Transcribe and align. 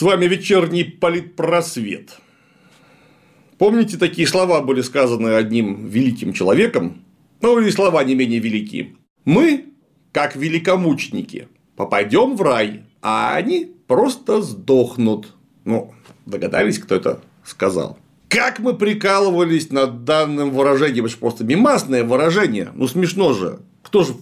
С 0.00 0.02
вами 0.02 0.24
вечерний 0.24 0.84
политпросвет. 0.84 2.20
Помните, 3.58 3.98
такие 3.98 4.26
слова 4.26 4.62
были 4.62 4.80
сказаны 4.80 5.34
одним 5.34 5.88
великим 5.88 6.32
человеком? 6.32 7.04
Ну, 7.42 7.60
и 7.60 7.70
слова 7.70 8.02
не 8.02 8.14
менее 8.14 8.38
великие. 8.38 8.96
Мы, 9.26 9.74
как 10.10 10.36
великомученики, 10.36 11.48
попадем 11.76 12.34
в 12.34 12.40
рай, 12.40 12.84
а 13.02 13.34
они 13.34 13.70
просто 13.86 14.40
сдохнут. 14.40 15.34
Ну, 15.66 15.92
догадались, 16.24 16.78
кто 16.78 16.94
это 16.94 17.20
сказал? 17.44 17.98
Как 18.30 18.60
мы 18.60 18.74
прикалывались 18.74 19.72
над 19.72 20.04
данным 20.04 20.52
выражением, 20.52 21.06
это 21.06 21.14
же 21.14 21.18
просто 21.18 21.42
мимасное 21.42 22.04
выражение, 22.04 22.70
ну 22.74 22.86
смешно 22.86 23.32
же. 23.32 23.58
Кто 23.82 24.04
же 24.04 24.14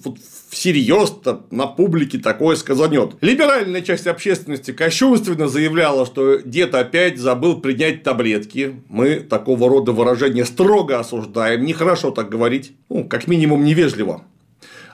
всерьез-то 0.49 1.45
на 1.51 1.67
публике 1.67 2.17
такое 2.17 2.57
сказанет? 2.57 3.17
Либеральная 3.21 3.83
часть 3.83 4.07
общественности 4.07 4.71
кощунственно 4.71 5.47
заявляла, 5.47 6.07
что 6.07 6.39
дед 6.39 6.75
опять 6.75 7.19
забыл 7.19 7.61
принять 7.61 8.03
таблетки. 8.03 8.81
Мы 8.89 9.17
такого 9.17 9.69
рода 9.69 9.93
выражения 9.93 10.47
строго 10.47 10.99
осуждаем. 10.99 11.67
Нехорошо 11.67 12.11
так 12.11 12.31
говорить. 12.31 12.73
Ну, 12.89 13.05
как 13.05 13.29
минимум, 13.29 13.63
невежливо. 13.63 14.23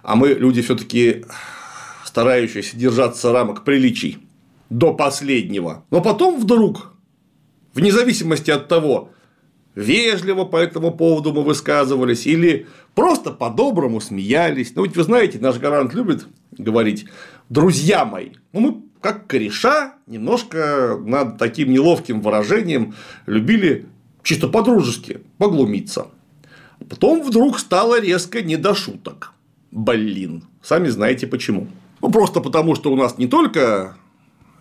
А 0.03 0.17
мы 0.17 0.31
люди 0.31 0.61
все-таки 0.61 1.25
старающиеся 2.05 2.77
держаться 2.77 3.33
рамок 3.33 3.63
приличий 3.63 4.19
до 4.71 4.93
последнего. 4.93 5.85
Но 5.91 6.01
потом 6.01 6.41
вдруг 6.41 6.94
вне 7.75 7.93
зависимости 7.93 8.51
от 8.51 8.69
того, 8.69 9.11
вежливо 9.75 10.45
по 10.45 10.57
этому 10.57 10.93
поводу 10.93 11.33
мы 11.33 11.43
высказывались 11.43 12.27
или 12.27 12.67
просто 12.95 13.31
по-доброму 13.31 14.01
смеялись. 14.01 14.73
Ну, 14.75 14.85
ведь 14.85 14.97
вы 14.97 15.03
знаете, 15.03 15.39
наш 15.39 15.59
гарант 15.59 15.95
любит 15.95 16.27
говорить 16.53 17.07
«друзья 17.49 18.05
мои». 18.05 18.31
Ну, 18.53 18.61
мы 18.61 18.83
как 19.01 19.27
кореша 19.27 19.95
немножко 20.07 20.99
над 21.05 21.37
таким 21.37 21.73
неловким 21.73 22.21
выражением 22.23 22.95
любили 23.27 23.87
чисто 24.23 24.49
по-дружески 24.49 25.21
поглумиться. 25.39 26.07
Потом 26.89 27.23
вдруг 27.23 27.59
стало 27.59 28.01
резко 28.01 28.43
не 28.43 28.57
до 28.57 28.75
шуток. 28.75 29.33
Блин, 29.71 30.45
сами 30.63 30.89
знаете 30.89 31.27
почему. 31.27 31.69
Ну, 32.01 32.11
просто 32.11 32.41
потому, 32.41 32.75
что 32.75 32.93
у 32.93 32.97
нас 32.97 33.19
не 33.19 33.27
только 33.27 33.97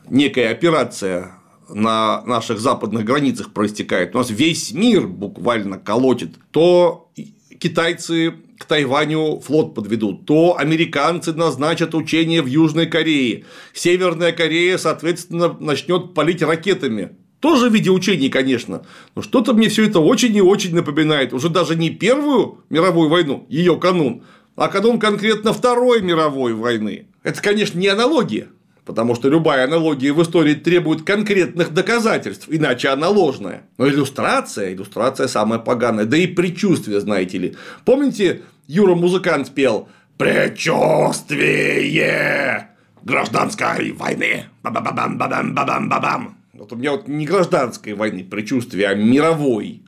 некая 0.10 0.52
операция 0.52 1.34
на 1.70 2.22
наших 2.26 2.60
западных 2.60 3.06
границах 3.06 3.54
проистекает, 3.54 4.16
у 4.16 4.18
нас 4.18 4.30
весь 4.30 4.72
мир 4.72 5.08
буквально 5.08 5.78
колотит, 5.78 6.36
то 6.52 7.12
китайцы 7.60 8.34
к 8.60 8.66
Тайваню 8.66 9.40
флот 9.40 9.74
подведут, 9.74 10.26
то 10.26 10.58
американцы 10.58 11.34
назначат 11.34 11.96
учения 11.96 12.42
в 12.42 12.46
Южной 12.46 12.86
Корее, 12.86 13.46
Северная 13.74 14.32
Корея, 14.32 14.78
соответственно, 14.78 15.56
начнет 15.60 16.14
палить 16.14 16.42
ракетами. 16.42 17.16
Тоже 17.40 17.70
в 17.70 17.74
виде 17.74 17.90
учений, 17.90 18.30
конечно, 18.30 18.86
но 19.16 19.22
что-то 19.22 19.54
мне 19.54 19.68
все 19.68 19.86
это 19.86 20.00
очень 20.00 20.34
и 20.36 20.42
очень 20.42 20.74
напоминает. 20.74 21.34
Уже 21.34 21.50
даже 21.50 21.76
не 21.76 21.90
Первую 21.90 22.64
мировую 22.70 23.10
войну, 23.10 23.46
ее 23.50 23.78
канун, 23.78 24.24
а 24.56 24.70
канун 24.70 24.98
конкретно 24.98 25.52
Второй 25.52 26.02
мировой 26.02 26.54
войны. 26.54 27.08
Это, 27.22 27.42
конечно, 27.42 27.78
не 27.78 27.88
аналогия, 27.88 28.48
Потому 28.86 29.16
что 29.16 29.30
любая 29.30 29.64
аналогия 29.64 30.12
в 30.12 30.22
истории 30.22 30.56
требует 30.56 31.04
конкретных 31.04 31.74
доказательств, 31.74 32.48
иначе 32.50 32.90
она 32.90 33.08
ложная. 33.08 33.62
Но 33.78 33.88
иллюстрация, 33.88 34.74
иллюстрация 34.74 35.28
самая 35.28 35.60
поганая, 35.60 36.04
да 36.06 36.18
и 36.18 36.28
предчувствие, 36.28 37.00
знаете 37.00 37.38
ли. 37.38 37.56
Помните, 37.86 38.42
Юра 38.68 38.96
музыкант 38.96 39.52
пел 39.52 39.88
«Предчувствие 40.18 42.68
гражданской 43.04 43.92
войны». 43.92 44.48
Ба-ба-бам, 44.64 45.18
бадам, 45.18 45.56
бадам, 45.56 45.88
бадам. 45.88 46.38
Вот 46.54 46.74
у 46.74 46.76
меня 46.76 46.92
вот 46.92 47.08
не 47.08 47.26
гражданской 47.26 47.94
войны 47.94 48.26
предчувствие, 48.26 48.90
а 48.90 48.96
мировой. 48.96 49.82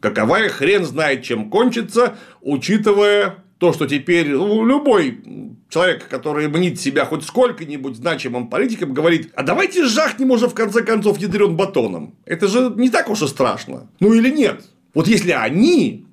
Каковая 0.00 0.48
хрен 0.48 0.84
знает, 0.84 1.22
чем 1.22 1.50
кончится, 1.50 2.16
учитывая 2.42 3.43
то, 3.58 3.72
что 3.72 3.86
теперь 3.86 4.28
ну, 4.30 4.64
любой 4.64 5.20
человек, 5.68 6.08
который 6.08 6.48
мнит 6.48 6.80
себя 6.80 7.04
хоть 7.04 7.24
сколько-нибудь 7.24 7.96
значимым 7.96 8.48
политиком, 8.48 8.92
говорит, 8.92 9.32
а 9.34 9.42
давайте 9.42 9.84
жахнем 9.84 10.30
уже 10.30 10.48
в 10.48 10.54
конце 10.54 10.82
концов 10.82 11.18
ядрен 11.18 11.56
батоном. 11.56 12.14
Это 12.26 12.48
же 12.48 12.72
не 12.76 12.90
так 12.90 13.08
уж 13.08 13.22
и 13.22 13.26
страшно. 13.26 13.88
Ну 14.00 14.12
или 14.12 14.30
нет? 14.30 14.64
Вот 14.92 15.08
если 15.08 15.32
они 15.32 16.06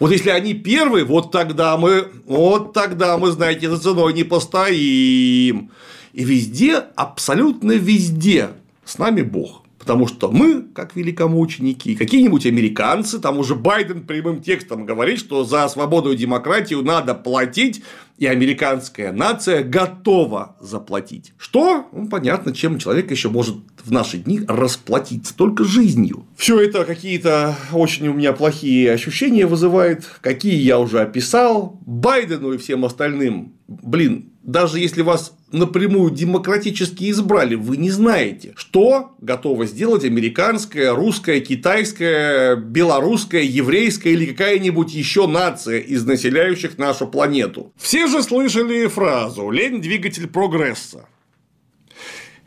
вот 0.00 0.12
если 0.12 0.30
они 0.30 0.54
первые, 0.54 1.04
вот 1.04 1.30
тогда 1.30 1.76
мы, 1.76 2.08
вот 2.26 2.72
тогда 2.72 3.16
мы, 3.16 3.30
знаете, 3.30 3.70
за 3.70 3.78
ценой 3.78 4.12
не 4.12 4.24
постоим. 4.24 5.70
И 6.12 6.24
везде, 6.24 6.84
абсолютно 6.96 7.72
везде 7.72 8.50
с 8.84 8.98
нами 8.98 9.22
Бог. 9.22 9.63
Потому 9.84 10.06
что 10.06 10.30
мы, 10.30 10.62
как 10.62 10.96
великомученики, 10.96 11.94
какие-нибудь 11.94 12.46
американцы, 12.46 13.18
там 13.18 13.36
уже 13.36 13.54
Байден 13.54 14.06
прямым 14.06 14.40
текстом 14.40 14.86
говорит, 14.86 15.18
что 15.18 15.44
за 15.44 15.68
свободу 15.68 16.12
и 16.12 16.16
демократию 16.16 16.82
надо 16.82 17.14
платить, 17.14 17.82
и 18.16 18.24
американская 18.26 19.12
нация 19.12 19.62
готова 19.62 20.56
заплатить. 20.58 21.34
Что? 21.36 21.86
Ну, 21.92 22.08
понятно, 22.08 22.54
чем 22.54 22.78
человек 22.78 23.10
еще 23.10 23.28
может 23.28 23.56
в 23.84 23.92
наши 23.92 24.16
дни 24.16 24.40
расплатиться 24.48 25.36
только 25.36 25.64
жизнью. 25.64 26.24
Все 26.34 26.58
это 26.60 26.86
какие-то 26.86 27.54
очень 27.70 28.08
у 28.08 28.14
меня 28.14 28.32
плохие 28.32 28.90
ощущения 28.90 29.46
вызывает, 29.46 30.06
какие 30.22 30.56
я 30.56 30.78
уже 30.78 31.00
описал. 31.00 31.78
Байдену 31.84 32.52
и 32.52 32.56
всем 32.56 32.86
остальным, 32.86 33.52
блин, 33.68 34.30
даже 34.44 34.78
если 34.78 35.02
вас 35.02 35.36
напрямую 35.52 36.10
демократически 36.10 37.10
избрали, 37.10 37.54
вы 37.54 37.76
не 37.76 37.90
знаете, 37.90 38.52
что 38.56 39.14
готова 39.20 39.66
сделать 39.66 40.04
американская, 40.04 40.94
русская, 40.94 41.40
китайская, 41.40 42.56
белорусская, 42.56 43.42
еврейская 43.42 44.12
или 44.12 44.26
какая-нибудь 44.26 44.92
еще 44.92 45.26
нация 45.26 45.78
из 45.78 46.04
населяющих 46.04 46.76
нашу 46.78 47.06
планету. 47.06 47.72
Все 47.76 48.06
же 48.06 48.22
слышали 48.22 48.86
фразу 48.86 49.50
«лень– 49.50 49.80
двигатель 49.82 50.26
прогресса». 50.26 51.06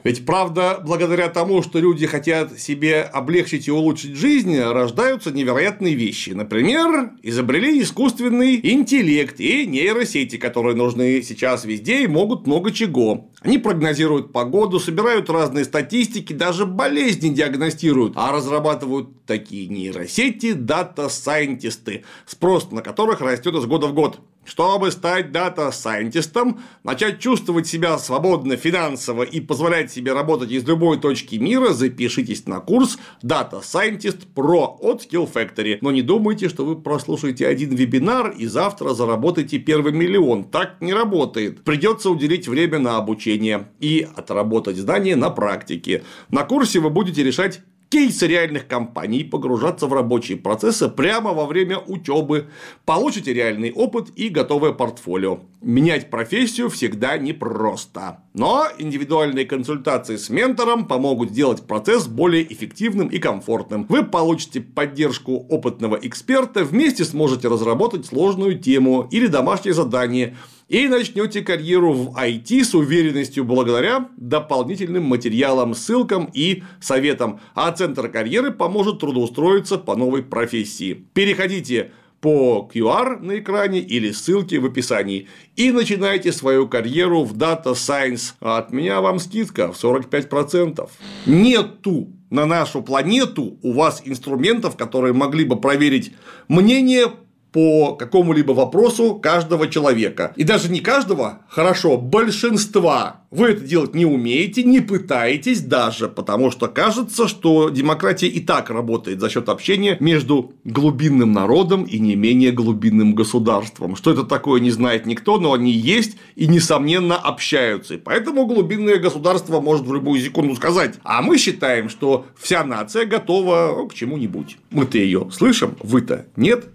Ведь, 0.03 0.25
правда, 0.25 0.81
благодаря 0.85 1.28
тому, 1.28 1.62
что 1.62 1.80
люди 1.80 2.06
хотят 2.06 2.59
себе 2.59 3.02
облегчить 3.02 3.68
и 3.68 3.72
улучшить 3.72 4.16
жизнь, 4.16 4.58
рождаются 4.59 5.31
невероятные 5.31 5.96
вещи. 5.96 6.30
Например, 6.30 7.12
изобрели 7.24 7.81
искусственный 7.81 8.59
интеллект 8.63 9.40
и 9.40 9.66
нейросети, 9.66 10.38
которые 10.38 10.75
нужны 10.75 11.22
сейчас 11.22 11.66
везде 11.66 12.03
и 12.03 12.07
могут 12.07 12.47
много 12.47 12.72
чего. 12.72 13.30
Они 13.41 13.57
прогнозируют 13.57 14.31
погоду, 14.31 14.80
собирают 14.80 15.30
разные 15.30 15.66
статистики, 15.66 16.34
даже 16.34 16.66
болезни 16.66 17.30
диагностируют, 17.30 18.13
а 18.16 18.31
разрабатывают 18.31 19.25
такие 19.25 19.68
нейросети 19.68 20.53
дата-сайентисты, 20.53 22.03
спрос 22.25 22.72
на 22.72 22.81
которых 22.81 23.22
растет 23.22 23.56
из 23.56 23.66
года 23.66 23.88
в 23.88 23.94
год. 23.94 24.19
Чтобы 24.47 24.91
стать 24.91 25.34
дата-сайентистом, 25.34 26.62
начать 26.85 27.19
чувствовать 27.19 27.68
себя 27.68 27.97
свободно 27.97 28.56
финансово 28.56 29.24
и 29.24 29.41
позволять 29.41 29.91
себе 29.91 30.13
работать 30.13 30.52
из 30.52 30.63
любой 30.66 31.02
точки 31.02 31.35
мира, 31.35 31.74
запишитесь 31.74 32.47
на 32.47 32.62
курс 32.62 32.97
Data 33.22 33.62
Scientist 33.62 34.25
Pro 34.34 34.78
от 34.80 35.06
Skill 35.06 35.30
Factory. 35.30 35.80
Но 35.81 35.91
не 35.91 36.02
думайте, 36.02 36.47
что 36.47 36.63
вы 36.63 36.78
прослушаете 36.78 37.46
один 37.46 37.75
вебинар 37.75 38.30
и 38.30 38.46
завтра 38.46 38.94
заработаете 38.94 39.59
первый 39.59 39.91
миллион. 39.91 40.46
Так 40.46 40.78
не 40.80 40.94
работает. 40.94 41.66
Придется 41.66 42.09
уделить 42.09 42.47
время 42.47 42.80
на 42.80 42.96
обучение 42.96 43.68
и 43.81 44.07
отработать 44.16 44.78
знания 44.78 45.18
на 45.18 45.30
практике. 45.30 46.06
На 46.30 46.44
курсе 46.46 46.80
вы 46.80 46.90
будете 46.90 47.22
решать 47.22 47.59
кейсы 47.90 48.28
реальных 48.28 48.68
компаний, 48.68 49.24
погружаться 49.24 49.88
в 49.88 49.94
рабочие 49.94 50.38
процессы 50.38 50.90
прямо 50.90 51.34
во 51.34 51.45
время 51.45 51.80
учебы, 51.80 52.48
получите 52.86 53.34
реальный 53.34 53.72
опыт 53.72 54.10
и 54.16 54.30
готовое 54.30 54.74
портфолио. 54.74 55.39
Менять 55.62 56.10
профессию 56.10 56.69
всегда 56.69 57.18
непросто. 57.18 58.24
Но 58.38 58.68
индивидуальные 58.78 59.45
консультации 59.45 60.16
с 60.16 60.30
ментором 60.30 60.86
помогут 60.86 61.31
сделать 61.31 61.66
процесс 61.66 62.07
более 62.07 62.44
эффективным 62.54 63.07
и 63.07 63.18
комфортным. 63.18 63.88
Вы 63.89 64.04
получите 64.04 64.62
поддержку 64.62 65.34
опытного 65.50 65.95
эксперта, 65.95 66.63
вместе 66.63 67.04
сможете 67.04 67.48
разработать 67.48 68.06
сложную 68.06 68.60
тему 68.60 69.07
или 69.12 69.25
домашнее 69.25 69.74
задание– 69.74 70.36
и 70.68 70.88
начнете 70.89 71.42
карьеру 71.42 71.94
в 71.94 72.18
IT 72.18 72.63
с 72.63 72.75
уверенностью 72.75 73.45
благодаря 73.45 74.10
дополнительным 74.18 75.04
материалам, 75.04 75.74
ссылкам 75.74 76.30
и 76.34 76.63
советам. 76.81 77.39
А 77.56 77.72
центр 77.72 78.10
карьеры 78.10 78.51
поможет 78.51 79.00
трудоустроиться 79.00 79.78
по 79.78 79.95
новой 79.95 80.24
профессии. 80.24 81.06
Переходите 81.13 81.92
по 82.27 82.69
QR 82.74 83.21
на 83.21 83.39
экране 83.39 83.79
или 83.79 84.12
ссылке 84.12 84.59
в 84.59 84.65
описании 84.65 85.29
и 85.56 85.71
начинайте 85.71 86.33
свою 86.33 86.68
карьеру 86.68 87.24
в 87.24 87.31
Data 87.38 87.71
Science. 87.71 88.33
от 88.41 88.74
меня 88.74 89.00
вам 89.00 89.19
скидка 89.19 89.71
в 89.71 89.81
45%. 89.81 90.89
Нету 91.25 92.09
на 92.29 92.45
нашу 92.45 92.81
планету 92.81 93.57
у 93.62 93.71
вас 93.71 94.01
инструментов, 94.03 94.75
которые 94.75 95.13
могли 95.13 95.45
бы 95.45 95.56
проверить 95.62 96.12
мнение 96.50 97.13
по 97.52 97.96
какому-либо 97.96 98.52
вопросу 98.52 99.16
каждого 99.16 99.68
человека. 99.68 100.34
И 100.36 100.44
даже 100.44 100.70
не 100.72 100.80
каждого, 100.80 101.40
хорошо, 101.50 101.98
большинства. 101.98 103.22
Вы 103.30 103.50
это 103.50 103.62
делать 103.62 103.94
не 103.94 104.06
умеете, 104.06 104.64
не 104.64 104.80
пытаетесь 104.80 105.62
даже, 105.62 106.08
потому 106.08 106.50
что 106.50 106.68
кажется, 106.68 107.28
что 107.28 107.70
демократия 107.70 108.28
и 108.28 108.40
так 108.40 108.70
работает 108.70 109.20
за 109.20 109.30
счет 109.30 109.50
общения 109.50 109.98
между 110.00 110.54
глубинным 110.64 111.34
народом 111.34 111.84
и 111.84 112.00
не 112.00 112.16
менее 112.16 112.52
глубинным 112.52 113.16
государством. 113.16 113.96
Что 113.96 114.12
это 114.12 114.24
такое, 114.24 114.62
не 114.62 114.72
знает 114.72 115.06
никто, 115.06 115.40
но 115.40 115.54
они 115.54 115.72
есть 115.72 116.18
и, 116.36 116.48
несомненно, 116.48 117.16
общаются. 117.18 117.96
И 117.96 117.98
поэтому 117.98 118.46
глубинное 118.46 118.98
государство 118.98 119.60
может 119.60 119.86
в 119.86 119.94
любую 119.94 120.22
секунду 120.22 120.56
сказать, 120.56 120.96
а 121.04 121.22
мы 121.22 121.38
считаем, 121.38 121.90
что 121.90 122.28
вся 122.38 122.64
нация 122.64 123.06
готова 123.06 123.88
к 123.90 123.94
чему-нибудь. 123.94 124.58
Мы-то 124.70 124.98
ее 124.98 125.30
слышим, 125.32 125.76
вы-то 125.82 126.28
нет. 126.36 126.66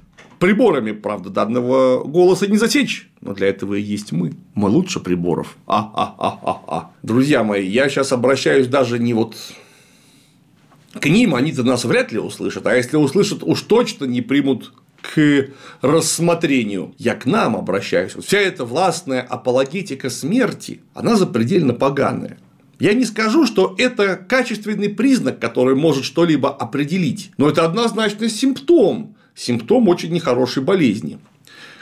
Приборами, 0.43 0.91
правда, 0.91 1.31
данного 1.31 2.03
голоса 2.03 2.49
не 2.49 2.56
засечь, 2.56 3.09
но 3.21 3.33
для 3.33 3.47
этого 3.47 3.75
и 3.75 3.81
есть 3.81 4.11
мы. 4.11 4.33
Мы 4.56 4.71
лучше 4.71 4.99
приборов. 4.99 5.56
А-а-а-а-а. 5.69 6.91
Друзья 7.05 7.44
мои, 7.44 7.65
я 7.65 7.89
сейчас 7.89 8.11
обращаюсь 8.11 8.67
даже 8.67 8.99
не 8.99 9.15
вот 9.15 9.37
к 10.99 11.06
ним, 11.06 11.37
они-то 11.37 11.62
нас 11.62 11.85
вряд 11.85 12.11
ли 12.11 12.19
услышат, 12.19 12.67
а 12.67 12.75
если 12.75 12.97
услышат, 12.97 13.44
уж 13.44 13.61
точно 13.62 14.06
не 14.06 14.21
примут 14.21 14.73
к 15.00 15.47
рассмотрению. 15.81 16.93
Я 16.99 17.15
к 17.15 17.25
нам 17.25 17.55
обращаюсь. 17.55 18.15
Вся 18.15 18.41
эта 18.41 18.65
властная 18.65 19.21
апологетика 19.21 20.11
смерти, 20.11 20.81
она 20.93 21.15
запредельно 21.15 21.73
поганая. 21.73 22.37
Я 22.81 22.95
не 22.95 23.05
скажу, 23.05 23.47
что 23.47 23.77
это 23.79 24.17
качественный 24.17 24.88
признак, 24.88 25.38
который 25.38 25.77
может 25.77 26.03
что-либо 26.03 26.53
определить, 26.53 27.31
но 27.38 27.49
это 27.49 27.65
однозначно 27.65 28.29
симптом 28.29 29.15
симптом 29.34 29.88
очень 29.88 30.12
нехорошей 30.12 30.62
болезни, 30.62 31.19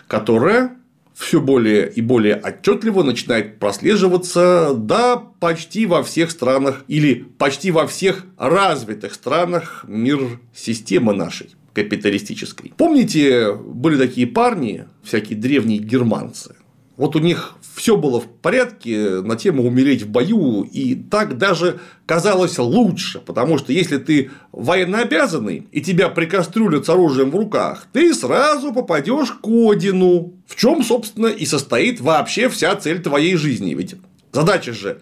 которая 0.06 0.76
все 1.14 1.41
более 1.41 1.91
и 1.91 2.00
более 2.00 2.37
отчетливо 2.37 3.02
начинает 3.02 3.58
прослеживаться 3.58 4.73
да 4.75 5.17
почти 5.17 5.85
во 5.85 6.02
всех 6.02 6.31
странах 6.31 6.85
или 6.88 7.26
почти 7.37 7.70
во 7.70 7.87
всех 7.87 8.25
развитых 8.38 9.14
странах 9.14 9.85
мир 9.87 10.41
системы 10.55 11.12
нашей 11.12 11.50
капиталистической. 11.75 12.73
Помните, 12.76 13.53
были 13.55 13.99
такие 13.99 14.26
парни, 14.26 14.87
всякие 15.03 15.38
древние 15.38 15.79
германцы, 15.79 16.56
вот 16.96 17.17
у 17.17 17.19
них 17.19 17.55
все 17.81 17.97
было 17.97 18.21
в 18.21 18.27
порядке 18.27 19.23
на 19.23 19.37
тему 19.37 19.67
умереть 19.67 20.03
в 20.03 20.11
бою, 20.11 20.69
и 20.71 20.94
так 20.94 21.38
даже 21.38 21.81
казалось 22.05 22.59
лучше, 22.59 23.21
потому 23.21 23.56
что 23.56 23.73
если 23.73 23.97
ты 23.97 24.31
военнообязанный 24.53 25.67
и 25.73 25.81
тебя 25.81 26.11
прикастрюлят 26.11 26.85
с 26.85 26.91
оружием 26.91 27.31
в 27.31 27.37
руках, 27.37 27.87
ты 27.94 28.12
сразу 28.12 28.75
попадешь 28.75 29.31
к 29.31 29.47
Одину, 29.47 30.35
в 30.47 30.56
чем, 30.56 30.82
собственно, 30.82 31.29
и 31.29 31.47
состоит 31.47 32.03
вообще 32.03 32.50
вся 32.50 32.77
цель 32.77 33.00
твоей 33.00 33.37
жизни. 33.37 33.73
Ведь 33.73 33.94
задача 34.31 34.75
же 34.75 35.00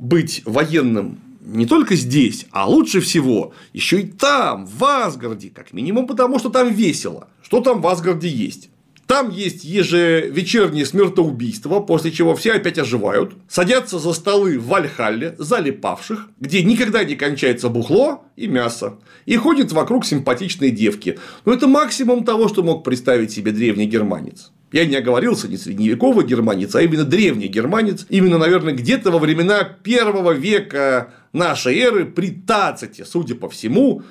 быть 0.00 0.42
военным 0.46 1.20
не 1.42 1.64
только 1.64 1.94
здесь, 1.94 2.46
а 2.50 2.68
лучше 2.68 3.00
всего 3.00 3.52
еще 3.72 4.00
и 4.00 4.06
там, 4.08 4.66
в 4.66 4.82
Асгарде, 4.82 5.50
как 5.50 5.72
минимум 5.72 6.08
потому, 6.08 6.40
что 6.40 6.48
там 6.48 6.72
весело. 6.72 7.28
Что 7.40 7.60
там 7.60 7.80
в 7.80 7.86
Асгарде 7.86 8.28
есть? 8.28 8.70
Там 9.06 9.30
есть 9.30 9.64
ежевечернее 9.64 10.86
смертоубийство, 10.86 11.80
после 11.80 12.10
чего 12.10 12.34
все 12.34 12.52
опять 12.52 12.78
оживают, 12.78 13.34
садятся 13.48 13.98
за 13.98 14.14
столы 14.14 14.58
в 14.58 14.66
Вальхалле, 14.68 15.34
залипавших, 15.38 16.28
где 16.40 16.62
никогда 16.62 17.04
не 17.04 17.14
кончается 17.14 17.68
бухло 17.68 18.22
и 18.36 18.46
мясо, 18.46 18.98
и 19.26 19.36
ходят 19.36 19.72
вокруг 19.72 20.06
симпатичные 20.06 20.70
девки. 20.70 21.18
Но 21.44 21.52
это 21.52 21.68
максимум 21.68 22.24
того, 22.24 22.48
что 22.48 22.62
мог 22.62 22.82
представить 22.82 23.32
себе 23.32 23.52
древний 23.52 23.86
германец. 23.86 24.52
Я 24.72 24.86
не 24.86 24.96
оговорился, 24.96 25.48
не 25.48 25.56
средневековый 25.56 26.26
германец, 26.26 26.74
а 26.74 26.82
именно 26.82 27.04
древний 27.04 27.46
германец, 27.46 28.06
именно, 28.08 28.38
наверное, 28.38 28.74
где-то 28.74 29.10
во 29.10 29.18
времена 29.18 29.62
первого 29.62 30.32
века 30.32 31.12
нашей 31.32 31.78
эры, 31.78 32.06
при 32.06 32.30
Таците, 32.30 33.04
судя 33.04 33.34
по 33.34 33.48
всему, 33.48 34.02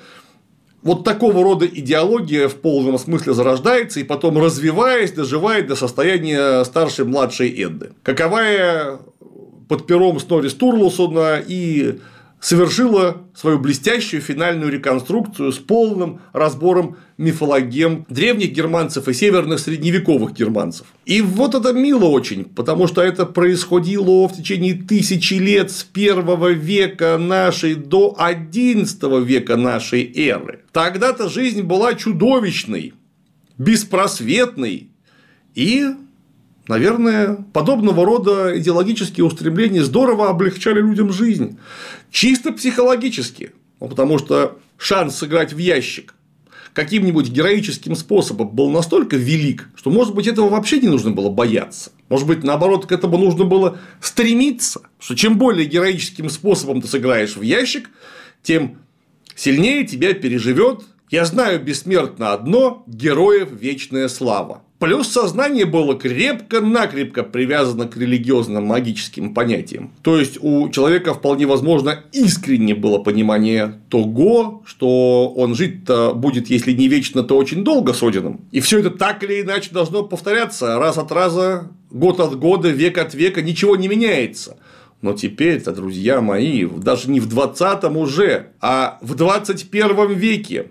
вот 0.84 1.02
такого 1.02 1.42
рода 1.42 1.66
идеология 1.66 2.46
в 2.46 2.56
полном 2.56 2.98
смысле 2.98 3.32
зарождается 3.32 4.00
и 4.00 4.04
потом, 4.04 4.38
развиваясь, 4.38 5.12
доживает 5.12 5.66
до 5.66 5.76
состояния 5.76 6.62
старшей 6.64 7.06
младшей 7.06 7.48
Эдды. 7.50 7.92
Каковая 8.02 8.98
под 9.68 9.86
пером 9.86 10.20
Снори 10.20 10.48
Стурлусона 10.48 11.42
и 11.44 12.00
совершила 12.44 13.22
свою 13.34 13.58
блестящую 13.58 14.20
финальную 14.20 14.70
реконструкцию 14.70 15.50
с 15.50 15.56
полным 15.56 16.20
разбором 16.34 16.98
мифологем 17.16 18.04
древних 18.10 18.52
германцев 18.52 19.08
и 19.08 19.14
северных 19.14 19.60
средневековых 19.60 20.34
германцев. 20.34 20.86
И 21.06 21.22
вот 21.22 21.54
это 21.54 21.72
мило 21.72 22.04
очень, 22.04 22.44
потому 22.44 22.86
что 22.86 23.00
это 23.00 23.24
происходило 23.24 24.28
в 24.28 24.36
течение 24.36 24.74
тысячи 24.74 25.34
лет 25.34 25.70
с 25.70 25.84
первого 25.84 26.48
века 26.48 27.16
нашей 27.16 27.76
до 27.76 28.14
XI 28.20 29.24
века 29.24 29.56
нашей 29.56 30.12
эры. 30.14 30.64
Тогда-то 30.70 31.30
жизнь 31.30 31.62
была 31.62 31.94
чудовищной, 31.94 32.92
беспросветной 33.56 34.90
и 35.54 35.94
Наверное, 36.68 37.36
подобного 37.52 38.04
рода 38.04 38.58
идеологические 38.58 39.24
устремления 39.24 39.82
здорово 39.82 40.30
облегчали 40.30 40.80
людям 40.80 41.12
жизнь. 41.12 41.58
Чисто 42.10 42.52
психологически. 42.52 43.52
Ну, 43.80 43.88
потому 43.88 44.18
что 44.18 44.58
шанс 44.78 45.16
сыграть 45.16 45.52
в 45.52 45.58
ящик 45.58 46.14
каким-нибудь 46.74 47.30
героическим 47.30 47.94
способом 47.94 48.48
был 48.48 48.68
настолько 48.68 49.16
велик, 49.16 49.70
что, 49.76 49.90
может 49.90 50.14
быть, 50.14 50.26
этого 50.26 50.48
вообще 50.48 50.80
не 50.80 50.88
нужно 50.88 51.12
было 51.12 51.30
бояться. 51.30 51.92
Может 52.08 52.26
быть, 52.26 52.42
наоборот, 52.42 52.86
к 52.86 52.92
этому 52.92 53.16
нужно 53.16 53.44
было 53.44 53.78
стремиться, 54.00 54.82
что 54.98 55.14
чем 55.14 55.38
более 55.38 55.66
героическим 55.66 56.28
способом 56.28 56.82
ты 56.82 56.88
сыграешь 56.88 57.36
в 57.36 57.42
ящик, 57.42 57.90
тем 58.42 58.78
сильнее 59.36 59.86
тебя 59.86 60.12
переживет. 60.14 60.82
Я 61.10 61.24
знаю 61.24 61.62
бессмертно 61.62 62.32
одно– 62.32 62.82
героев 62.88 63.50
вечная 63.52 64.08
слава. 64.08 64.62
Плюс 64.84 65.08
сознание 65.08 65.64
было 65.64 65.94
крепко-накрепко 65.94 67.22
привязано 67.22 67.88
к 67.88 67.96
религиозным 67.96 68.66
магическим 68.66 69.32
понятиям. 69.32 69.92
То 70.02 70.18
есть 70.18 70.36
у 70.42 70.68
человека 70.68 71.14
вполне 71.14 71.46
возможно 71.46 72.04
искренне 72.12 72.74
было 72.74 72.98
понимание 72.98 73.80
того, 73.88 74.62
что 74.66 75.32
он 75.34 75.54
жить-то 75.54 76.12
будет, 76.12 76.50
если 76.50 76.72
не 76.72 76.88
вечно, 76.88 77.22
то 77.22 77.38
очень 77.38 77.64
долго 77.64 77.94
с 77.94 78.02
Одином. 78.02 78.42
И 78.52 78.60
все 78.60 78.80
это 78.80 78.90
так 78.90 79.24
или 79.24 79.40
иначе 79.40 79.70
должно 79.72 80.02
повторяться 80.02 80.78
раз 80.78 80.98
от 80.98 81.10
раза, 81.10 81.70
год 81.90 82.20
от 82.20 82.38
года, 82.38 82.68
век 82.68 82.98
от 82.98 83.14
века, 83.14 83.40
ничего 83.40 83.76
не 83.76 83.88
меняется. 83.88 84.58
Но 85.00 85.14
теперь-то, 85.14 85.72
друзья 85.72 86.20
мои, 86.20 86.66
даже 86.66 87.10
не 87.10 87.20
в 87.20 87.26
20 87.26 87.84
уже, 87.84 88.48
а 88.60 88.98
в 89.00 89.14
21 89.14 90.12
веке 90.12 90.66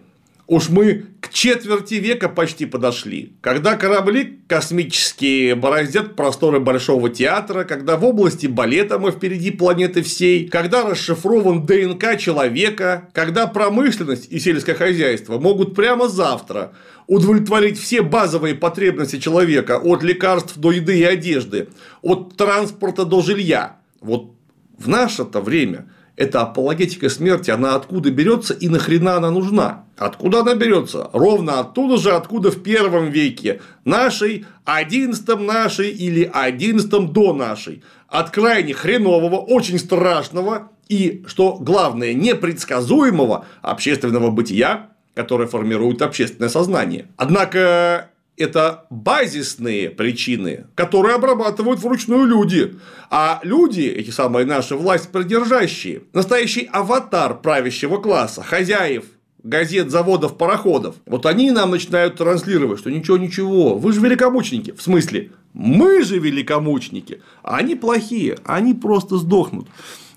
Уж 0.47 0.69
мы 0.69 1.05
четверти 1.33 1.95
века 1.95 2.29
почти 2.29 2.65
подошли, 2.65 3.33
когда 3.41 3.75
корабли 3.75 4.39
космические 4.47 5.55
бороздят 5.55 6.15
просторы 6.15 6.59
Большого 6.59 7.09
театра, 7.09 7.63
когда 7.63 7.97
в 7.97 8.05
области 8.05 8.45
балета 8.47 8.99
мы 8.99 9.11
впереди 9.11 9.51
планеты 9.51 10.03
всей, 10.03 10.47
когда 10.47 10.87
расшифрован 10.87 11.65
ДНК 11.65 12.17
человека, 12.17 13.09
когда 13.13 13.47
промышленность 13.47 14.31
и 14.31 14.39
сельское 14.39 14.75
хозяйство 14.75 15.39
могут 15.39 15.75
прямо 15.75 16.07
завтра 16.07 16.73
удовлетворить 17.07 17.79
все 17.79 18.03
базовые 18.03 18.55
потребности 18.55 19.19
человека 19.19 19.79
от 19.79 20.03
лекарств 20.03 20.55
до 20.57 20.71
еды 20.71 20.99
и 20.99 21.03
одежды, 21.03 21.67
от 22.01 22.37
транспорта 22.37 23.05
до 23.05 23.21
жилья. 23.21 23.77
Вот 24.01 24.35
в 24.77 24.87
наше-то 24.87 25.41
время 25.41 25.89
эта 26.15 26.41
апологетика 26.41 27.09
смерти, 27.09 27.49
она 27.49 27.75
откуда 27.75 28.11
берется 28.11 28.53
и 28.53 28.69
нахрена 28.69 29.17
она 29.17 29.31
нужна? 29.31 29.85
Откуда 29.97 30.41
она 30.41 30.55
берется? 30.55 31.09
Ровно 31.13 31.59
оттуда 31.59 31.97
же, 31.97 32.11
откуда 32.11 32.51
в 32.51 32.61
первом 32.61 33.09
веке 33.09 33.61
нашей, 33.83 34.45
одиннадцатом 34.63 35.45
нашей 35.45 35.89
или 35.89 36.29
одиннадцатом 36.31 37.11
до 37.11 37.33
нашей. 37.33 37.83
От 38.07 38.29
крайне 38.29 38.73
хренового, 38.73 39.37
очень 39.37 39.79
страшного 39.79 40.71
и, 40.87 41.23
что 41.25 41.57
главное, 41.59 42.13
непредсказуемого 42.13 43.45
общественного 43.61 44.29
бытия, 44.29 44.89
которое 45.15 45.47
формирует 45.47 46.01
общественное 46.01 46.49
сознание. 46.49 47.07
Однако 47.17 48.09
это 48.37 48.85
базисные 48.89 49.89
причины, 49.89 50.65
которые 50.75 51.15
обрабатывают 51.15 51.79
вручную 51.79 52.25
люди. 52.25 52.75
А 53.09 53.39
люди, 53.43 53.81
эти 53.81 54.09
самые 54.09 54.45
наши 54.45 54.75
власть 54.75 55.11
продержащие, 55.11 56.03
настоящий 56.13 56.67
аватар 56.71 57.39
правящего 57.39 57.97
класса, 57.97 58.43
хозяев 58.43 59.05
газет, 59.43 59.91
заводов, 59.91 60.37
пароходов, 60.37 60.95
вот 61.05 61.25
они 61.25 61.51
нам 61.51 61.71
начинают 61.71 62.15
транслировать, 62.15 62.79
что 62.79 62.89
ничего-ничего, 62.89 63.77
вы 63.77 63.91
же 63.91 63.99
великомученики. 63.99 64.71
В 64.71 64.81
смысле, 64.81 65.31
мы 65.53 66.01
же 66.03 66.17
великомученики, 66.17 67.21
а 67.43 67.57
они 67.57 67.75
плохие, 67.75 68.37
они 68.45 68.73
просто 68.73 69.17
сдохнут. 69.17 69.67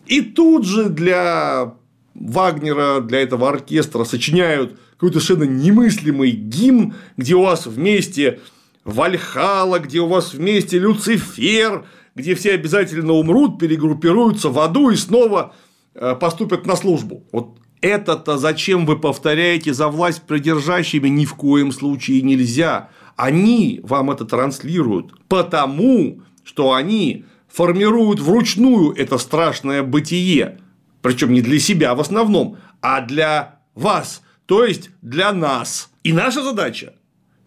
И 0.07 0.21
тут 0.21 0.65
же 0.65 0.89
для 0.89 1.75
Вагнера, 2.19 3.01
для 3.01 3.21
этого 3.21 3.49
оркестра 3.49 4.05
сочиняют 4.05 4.79
какой-то 4.93 5.21
совершенно 5.21 5.49
немыслимый 5.49 6.31
гимн, 6.31 6.95
где 7.17 7.35
у 7.35 7.43
вас 7.43 7.67
вместе 7.67 8.41
Вальхала, 8.85 9.79
где 9.79 10.01
у 10.01 10.07
вас 10.07 10.33
вместе 10.33 10.79
Люцифер, 10.79 11.87
где 12.15 12.35
все 12.35 12.53
обязательно 12.53 13.13
умрут, 13.13 13.59
перегруппируются 13.59 14.49
в 14.49 14.59
аду 14.59 14.91
и 14.91 14.97
снова 14.97 15.55
э, 15.95 16.15
поступят 16.15 16.67
на 16.67 16.77
службу. 16.77 17.25
Вот 17.33 17.59
это-то 17.81 18.39
зачем 18.39 18.87
вы 18.87 18.99
повторяете 18.99 19.75
за 19.75 19.89
власть 19.89 20.23
придержащими 20.23 21.09
ни 21.09 21.25
в 21.25 21.35
коем 21.35 21.73
случае 21.73 22.23
нельзя. 22.23 22.91
Они 23.17 23.81
вам 23.83 24.11
это 24.11 24.25
транслируют, 24.25 25.13
потому 25.29 26.23
что 26.45 26.73
они 26.73 27.25
формируют 27.49 28.21
вручную 28.21 28.93
это 28.93 29.19
страшное 29.19 29.83
бытие, 29.83 30.61
причем 31.07 31.33
не 31.33 31.41
для 31.41 31.61
себя 31.61 31.95
в 31.95 32.01
основном, 32.01 32.59
а 32.81 33.01
для 33.01 33.61
вас, 33.77 34.23
то 34.47 34.65
есть 34.65 34.91
для 35.03 35.33
нас. 35.33 35.89
И 36.03 36.13
наша 36.13 36.43
задача 36.43 36.95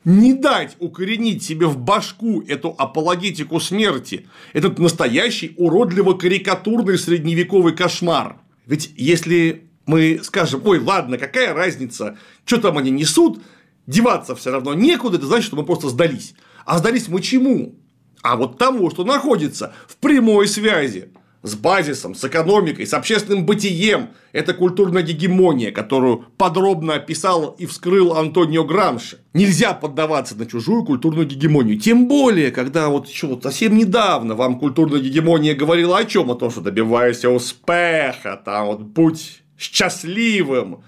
не 0.05 0.33
дать 0.33 0.77
укоренить 0.79 1.43
себе 1.43 1.67
в 1.67 1.77
башку 1.77 2.41
эту 2.41 2.73
апологетику 2.77 3.59
смерти, 3.59 4.29
этот 4.53 4.79
настоящий 4.79 5.55
уродливо-карикатурный 5.57 6.97
средневековый 6.97 7.75
кошмар. 7.75 8.37
Ведь 8.65 8.93
если 8.95 9.65
мы 9.85 10.21
скажем, 10.23 10.61
ой, 10.63 10.79
ладно, 10.79 11.17
какая 11.17 11.53
разница, 11.53 12.17
что 12.45 12.61
там 12.61 12.77
они 12.77 12.91
несут, 12.91 13.41
деваться 13.87 14.37
все 14.37 14.51
равно 14.51 14.73
некуда, 14.73 15.17
это 15.17 15.25
значит, 15.25 15.47
что 15.47 15.57
мы 15.57 15.65
просто 15.65 15.89
сдались. 15.89 16.33
А 16.65 16.77
сдались 16.77 17.09
мы 17.09 17.21
чему? 17.21 17.75
А 18.21 18.37
вот 18.37 18.57
тому, 18.57 18.89
что 18.89 19.03
находится 19.03 19.73
в 19.85 19.97
прямой 19.97 20.47
связи 20.47 21.09
с 21.41 21.55
базисом, 21.55 22.15
с 22.15 22.23
экономикой, 22.25 22.85
с 22.85 22.93
общественным 22.93 23.45
бытием. 23.45 24.09
Это 24.33 24.53
культурная 24.53 25.03
гегемония, 25.03 25.71
которую 25.71 26.25
подробно 26.37 26.95
описал 26.95 27.55
и 27.57 27.65
вскрыл 27.65 28.13
Антонио 28.13 28.65
Грамши. 28.65 29.19
Нельзя 29.33 29.73
поддаваться 29.73 30.35
на 30.35 30.45
чужую 30.45 30.83
культурную 30.83 31.25
гегемонию. 31.25 31.79
Тем 31.79 32.07
более, 32.07 32.51
когда 32.51 32.89
вот 32.89 33.07
еще 33.07 33.27
вот 33.27 33.43
совсем 33.43 33.77
недавно 33.77 34.35
вам 34.35 34.59
культурная 34.59 34.99
гегемония 34.99 35.55
говорила 35.55 35.97
о 35.97 36.05
чем? 36.05 36.29
О 36.29 36.35
том, 36.35 36.51
что 36.51 36.61
добивайся 36.61 37.29
успеха, 37.29 38.41
там 38.43 38.67
вот 38.67 38.81
будь 38.81 39.41
счастливым, 39.57 40.83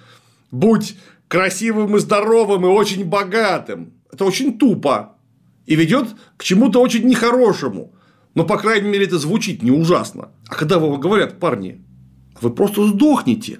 будь 0.52 0.96
красивым 1.30 1.96
и 1.96 2.00
здоровым 2.00 2.66
и 2.66 2.70
очень 2.70 3.06
богатым. 3.06 3.94
Это 4.12 4.26
очень 4.26 4.58
тупо 4.58 5.16
и 5.66 5.76
ведет 5.76 6.10
к 6.36 6.44
чему-то 6.44 6.82
очень 6.82 7.08
нехорошему. 7.08 7.94
Но, 8.34 8.46
по 8.46 8.58
крайней 8.58 8.90
мере, 8.90 9.06
это 9.06 9.18
звучит 9.18 9.62
не 9.62 9.72
ужасно. 9.72 10.30
А 10.48 10.56
когда 10.56 10.80
вам 10.80 11.00
говорят, 11.00 11.40
парни, 11.40 11.82
вы 12.40 12.50
просто 12.50 12.88
сдохнете. 12.88 13.60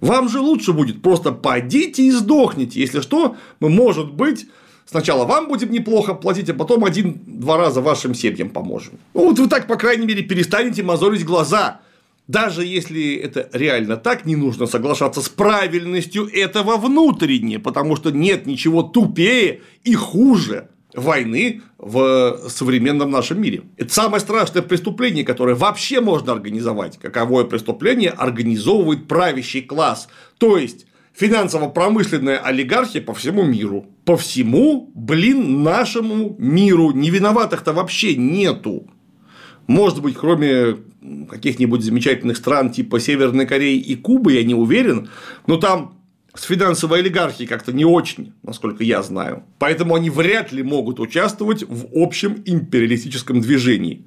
Вам 0.00 0.28
же 0.28 0.40
лучше 0.40 0.72
будет 0.72 1.02
просто 1.02 1.32
пойдите 1.32 2.02
и 2.02 2.10
сдохните. 2.10 2.80
Если 2.80 3.00
что, 3.00 3.36
мы, 3.60 3.68
может 3.68 4.12
быть, 4.12 4.46
сначала 4.84 5.24
вам 5.24 5.48
будем 5.48 5.70
неплохо 5.70 6.14
платить, 6.14 6.50
а 6.50 6.54
потом 6.54 6.84
один-два 6.84 7.56
раза 7.56 7.80
вашим 7.80 8.14
семьям 8.14 8.50
поможем. 8.50 8.94
Ну, 9.14 9.28
вот 9.28 9.38
вы 9.38 9.48
так, 9.48 9.66
по 9.66 9.76
крайней 9.76 10.06
мере, 10.06 10.22
перестанете 10.22 10.82
мозолить 10.82 11.24
глаза 11.24 11.80
даже 12.28 12.64
если 12.64 13.14
это 13.14 13.48
реально 13.52 13.96
так, 13.96 14.26
не 14.26 14.34
нужно 14.34 14.66
соглашаться 14.66 15.20
с 15.20 15.28
правильностью 15.28 16.26
этого 16.26 16.76
внутренне, 16.76 17.58
потому 17.58 17.94
что 17.96 18.10
нет 18.10 18.46
ничего 18.46 18.82
тупее 18.82 19.60
и 19.84 19.94
хуже 19.94 20.68
войны 20.96 21.62
в 21.78 22.38
современном 22.48 23.10
нашем 23.10 23.40
мире. 23.40 23.62
Это 23.76 23.92
самое 23.92 24.20
страшное 24.20 24.62
преступление, 24.62 25.24
которое 25.24 25.54
вообще 25.54 26.00
можно 26.00 26.32
организовать. 26.32 26.98
Каковое 26.98 27.44
преступление 27.44 28.10
организовывает 28.10 29.06
правящий 29.06 29.62
класс. 29.62 30.08
То 30.38 30.56
есть, 30.56 30.86
финансово-промышленная 31.14 32.38
олигархия 32.38 33.00
по 33.00 33.14
всему 33.14 33.44
миру. 33.44 33.86
По 34.04 34.16
всему, 34.16 34.90
блин, 34.94 35.62
нашему 35.62 36.34
миру. 36.38 36.92
Не 36.92 37.10
виноватых-то 37.10 37.72
вообще 37.72 38.16
нету. 38.16 38.90
Может 39.66 40.00
быть, 40.00 40.16
кроме 40.16 40.76
каких-нибудь 41.28 41.82
замечательных 41.82 42.36
стран 42.36 42.70
типа 42.70 43.00
Северной 43.00 43.46
Кореи 43.46 43.78
и 43.78 43.96
Кубы, 43.96 44.32
я 44.32 44.44
не 44.44 44.54
уверен, 44.54 45.08
но 45.46 45.56
там 45.56 45.96
с 46.36 46.44
финансовой 46.44 47.00
олигархией 47.00 47.48
как-то 47.48 47.72
не 47.72 47.84
очень, 47.84 48.32
насколько 48.42 48.84
я 48.84 49.02
знаю. 49.02 49.44
Поэтому 49.58 49.94
они 49.94 50.10
вряд 50.10 50.52
ли 50.52 50.62
могут 50.62 51.00
участвовать 51.00 51.64
в 51.66 51.86
общем 51.94 52.42
империалистическом 52.44 53.40
движении. 53.40 54.04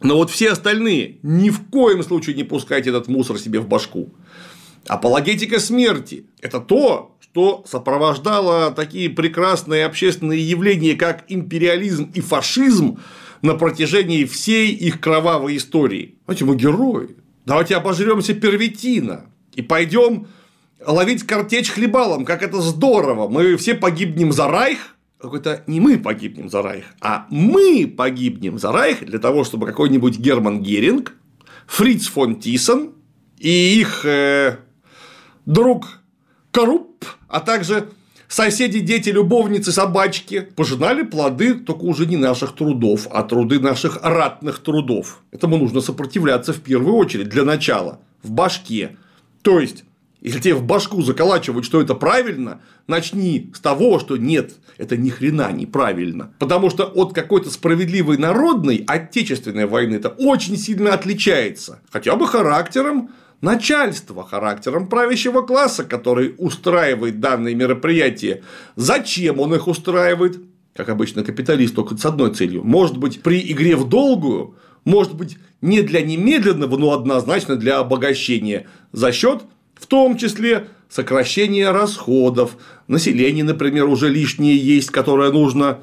Но 0.00 0.16
вот 0.16 0.30
все 0.30 0.50
остальные 0.50 1.18
ни 1.22 1.50
в 1.50 1.66
коем 1.70 2.02
случае 2.02 2.36
не 2.36 2.44
пускайте 2.44 2.90
этот 2.90 3.08
мусор 3.08 3.38
себе 3.38 3.60
в 3.60 3.68
башку. 3.68 4.14
Апологетика 4.86 5.58
смерти– 5.58 6.26
это 6.40 6.60
то, 6.60 7.16
что 7.20 7.64
сопровождало 7.66 8.70
такие 8.70 9.10
прекрасные 9.10 9.86
общественные 9.86 10.48
явления, 10.48 10.94
как 10.94 11.24
империализм 11.28 12.10
и 12.14 12.20
фашизм 12.20 12.98
на 13.42 13.54
протяжении 13.54 14.24
всей 14.24 14.72
их 14.72 15.00
кровавой 15.00 15.56
истории. 15.56 16.16
Знаете, 16.24 16.44
мы 16.44 16.56
герои. 16.56 17.16
Давайте 17.44 17.76
обожремся 17.76 18.34
первитина 18.34 19.26
и 19.54 19.62
пойдем 19.62 20.28
ловить 20.84 21.24
картечь 21.24 21.70
хлебалом, 21.70 22.24
как 22.24 22.42
это 22.42 22.60
здорово. 22.60 23.28
Мы 23.28 23.56
все 23.56 23.74
погибнем 23.74 24.32
за 24.32 24.48
Райх, 24.48 24.96
какой-то 25.20 25.64
не 25.66 25.80
мы 25.80 25.98
погибнем 25.98 26.48
за 26.48 26.62
Райх, 26.62 26.84
а 27.00 27.26
мы 27.30 27.86
погибнем 27.86 28.58
за 28.58 28.72
Райх 28.72 29.04
для 29.04 29.18
того, 29.18 29.44
чтобы 29.44 29.66
какой-нибудь 29.66 30.18
Герман 30.18 30.62
Геринг, 30.62 31.14
Фриц 31.66 32.06
фон 32.06 32.36
Тисон 32.36 32.92
и 33.38 33.80
их 33.80 34.04
э, 34.04 34.58
друг 35.44 36.00
Коррупп, 36.50 37.04
а 37.28 37.40
также 37.40 37.88
соседи, 38.28 38.80
дети, 38.80 39.10
любовницы, 39.10 39.72
собачки 39.72 40.40
пожинали 40.40 41.02
плоды 41.02 41.54
только 41.54 41.82
уже 41.82 42.06
не 42.06 42.16
наших 42.16 42.54
трудов, 42.54 43.06
а 43.10 43.22
труды 43.22 43.60
наших 43.60 43.98
ратных 44.02 44.60
трудов. 44.60 45.22
Этому 45.30 45.56
нужно 45.58 45.80
сопротивляться 45.80 46.52
в 46.52 46.60
первую 46.60 46.94
очередь, 46.96 47.28
для 47.28 47.44
начала, 47.44 48.00
в 48.22 48.30
башке. 48.30 48.96
То 49.42 49.60
есть, 49.60 49.84
если 50.20 50.40
тебе 50.40 50.54
в 50.54 50.64
башку 50.64 51.00
заколачивают, 51.02 51.64
что 51.64 51.80
это 51.80 51.94
правильно, 51.94 52.60
начни 52.86 53.52
с 53.54 53.60
того, 53.60 53.98
что 54.00 54.16
нет, 54.16 54.54
это 54.76 54.96
ни 54.96 55.10
хрена 55.10 55.52
неправильно. 55.52 56.32
Потому 56.38 56.70
что 56.70 56.84
от 56.84 57.12
какой-то 57.12 57.50
справедливой 57.50 58.18
народной 58.18 58.84
отечественной 58.86 59.66
войны 59.66 59.94
это 59.94 60.08
очень 60.08 60.56
сильно 60.56 60.92
отличается. 60.92 61.80
Хотя 61.90 62.16
бы 62.16 62.26
характером, 62.26 63.10
начальство 63.40 64.24
характером 64.24 64.88
правящего 64.88 65.42
класса, 65.42 65.84
который 65.84 66.34
устраивает 66.38 67.20
данные 67.20 67.54
мероприятия. 67.54 68.42
Зачем 68.74 69.38
он 69.38 69.54
их 69.54 69.68
устраивает? 69.68 70.40
Как 70.74 70.88
обычно, 70.88 71.22
капиталист 71.22 71.74
только 71.74 71.96
с 71.96 72.04
одной 72.04 72.34
целью. 72.34 72.64
Может 72.64 72.98
быть, 72.98 73.22
при 73.22 73.40
игре 73.52 73.76
в 73.76 73.88
долгую, 73.88 74.56
может 74.84 75.14
быть, 75.14 75.38
не 75.60 75.82
для 75.82 76.02
немедленного, 76.02 76.76
но 76.76 76.92
однозначно 76.92 77.56
для 77.56 77.78
обогащения 77.78 78.66
за 78.92 79.12
счет, 79.12 79.42
в 79.78 79.86
том 79.86 80.16
числе, 80.16 80.68
сокращения 80.88 81.70
расходов. 81.70 82.56
Население, 82.86 83.44
например, 83.44 83.86
уже 83.86 84.08
лишнее 84.08 84.56
есть, 84.56 84.90
которое 84.90 85.30
нужно 85.30 85.80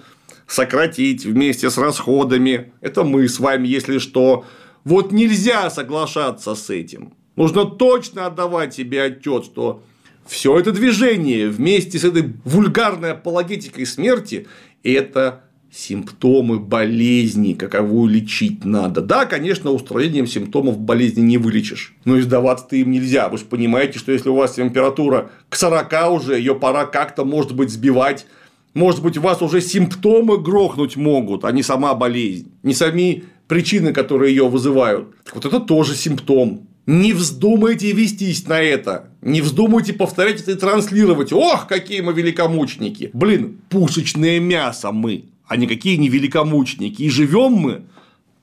сократить 0.47 1.25
вместе 1.25 1.69
с 1.69 1.77
расходами. 1.77 2.73
Это 2.81 3.03
мы 3.03 3.27
с 3.27 3.39
вами, 3.39 3.67
если 3.67 3.97
что. 3.97 4.45
Вот 4.83 5.11
нельзя 5.11 5.69
соглашаться 5.69 6.55
с 6.55 6.69
этим. 6.69 7.13
Нужно 7.35 7.65
точно 7.65 8.27
отдавать 8.27 8.75
себе 8.75 9.03
отчет, 9.03 9.45
что 9.45 9.83
все 10.25 10.57
это 10.57 10.71
движение 10.71 11.49
вместе 11.49 11.99
с 11.99 12.03
этой 12.03 12.33
вульгарной 12.43 13.11
апологетикой 13.11 13.85
смерти– 13.85 14.47
это 14.83 15.44
симптомы 15.75 16.59
болезни, 16.59 17.53
каковую 17.53 18.09
лечить 18.09 18.63
надо. 18.63 19.01
Да, 19.01 19.25
конечно, 19.25 19.71
устранением 19.71 20.25
симптомов 20.25 20.79
болезни 20.79 21.21
не 21.21 21.37
вылечишь, 21.37 21.93
но 22.05 22.17
издаваться 22.17 22.65
ты 22.69 22.81
им 22.81 22.91
нельзя. 22.91 23.27
Вы 23.27 23.37
же 23.37 23.45
понимаете, 23.45 23.99
что 23.99 24.11
если 24.11 24.29
у 24.29 24.35
вас 24.35 24.53
температура 24.53 25.31
к 25.49 25.55
40 25.55 26.11
уже, 26.11 26.37
ее 26.37 26.55
пора 26.55 26.85
как-то, 26.85 27.25
может 27.25 27.53
быть, 27.53 27.69
сбивать. 27.69 28.25
Может 28.73 29.01
быть, 29.01 29.17
у 29.17 29.21
вас 29.21 29.41
уже 29.41 29.61
симптомы 29.61 30.37
грохнуть 30.37 30.97
могут, 30.97 31.45
а 31.45 31.51
не 31.51 31.63
сама 31.63 31.93
болезнь, 31.93 32.51
не 32.61 32.73
сами 32.73 33.23
причины, 33.47 33.93
которые 33.93 34.35
ее 34.35 34.47
вызывают. 34.47 35.15
Так 35.23 35.35
вот 35.35 35.45
это 35.45 35.59
тоже 35.59 35.95
симптом. 35.95 36.67
Не 36.85 37.13
вздумайте 37.13 37.91
вестись 37.93 38.47
на 38.47 38.61
это. 38.61 39.09
Не 39.21 39.41
вздумайте 39.41 39.93
повторять 39.93 40.41
это 40.41 40.51
и 40.51 40.55
транслировать. 40.55 41.33
Ох, 41.33 41.67
какие 41.67 42.01
мы 42.01 42.13
великомучники. 42.13 43.09
Блин, 43.13 43.59
пушечное 43.69 44.39
мясо 44.39 44.91
мы, 44.91 45.25
а 45.47 45.57
никакие 45.57 45.97
не 45.97 46.09
великомучники. 46.09 47.03
И 47.03 47.09
живем 47.09 47.53
мы 47.53 47.83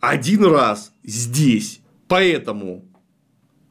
один 0.00 0.44
раз 0.44 0.92
здесь. 1.04 1.80
Поэтому 2.08 2.84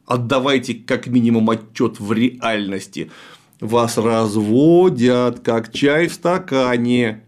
отдавайте 0.06 0.74
как 0.74 1.08
минимум 1.08 1.50
отчет 1.50 2.00
в 2.00 2.12
реальности. 2.12 3.12
Вас 3.60 3.98
разводят, 3.98 5.42
как 5.42 5.72
чай 5.72 6.08
в 6.08 6.14
стакане. 6.14 7.24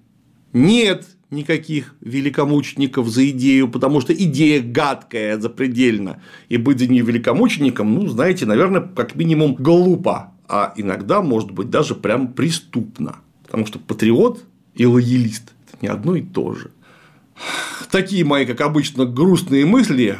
Нет, 0.51 1.05
никаких 1.29 1.95
великомучеников 2.01 3.07
за 3.07 3.29
идею, 3.29 3.69
потому 3.69 4.01
что 4.01 4.13
идея 4.13 4.62
гадкая 4.62 5.39
запредельно. 5.39 6.22
И 6.50 6.57
быть 6.57 6.79
за 6.79 6.88
нее 6.88 7.03
великомучеником, 7.03 7.93
ну, 7.93 8.07
знаете, 8.07 8.45
наверное, 8.45 8.81
как 8.81 9.15
минимум 9.15 9.55
глупо, 9.55 10.33
а 10.48 10.74
иногда, 10.75 11.22
может 11.22 11.51
быть, 11.51 11.69
даже 11.69 11.95
прям 11.95 12.33
преступно. 12.33 13.17
Потому 13.43 13.65
что 13.67 13.79
патриот 13.79 14.43
и 14.75 14.86
лоялист– 14.86 15.53
это 15.74 15.77
не 15.82 15.89
одно 15.89 16.15
и 16.15 16.22
то 16.22 16.53
же. 16.53 16.72
Такие 17.92 18.24
мои, 18.24 18.46
как 18.46 18.62
обычно, 18.62 19.06
грустные 19.06 19.65
мысли, 19.65 20.18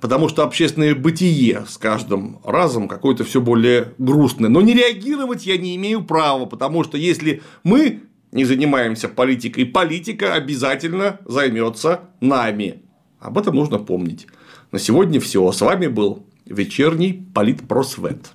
потому 0.00 0.28
что 0.28 0.42
общественное 0.42 0.94
бытие 0.94 1.64
с 1.68 1.78
каждым 1.78 2.38
разом 2.44 2.88
какое-то 2.88 3.24
все 3.24 3.40
более 3.40 3.94
грустное. 3.98 4.50
Но 4.50 4.60
не 4.60 4.74
реагировать 4.74 5.46
я 5.46 5.56
не 5.56 5.76
имею 5.76 6.04
права, 6.04 6.46
потому 6.46 6.84
что 6.84 6.98
если 6.98 7.42
мы 7.64 8.02
не 8.32 8.44
занимаемся 8.44 9.08
политикой, 9.08 9.64
политика 9.64 10.34
обязательно 10.34 11.20
займется 11.24 12.00
нами. 12.20 12.82
Об 13.20 13.38
этом 13.38 13.54
нужно 13.56 13.78
помнить. 13.78 14.26
На 14.72 14.78
сегодня 14.78 15.20
все. 15.20 15.50
С 15.52 15.60
вами 15.60 15.86
был 15.86 16.26
вечерний 16.44 17.26
политпросвет. 17.34 18.32